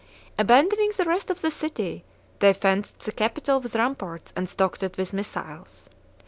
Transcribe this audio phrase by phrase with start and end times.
[0.39, 2.03] Abandoning the rest of the city,
[2.39, 5.91] they fenced the Capitol with ramparts and stocked it with missiles.